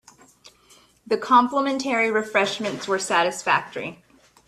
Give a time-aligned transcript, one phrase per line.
[1.05, 4.03] The complimentary refreshments were satisfactory.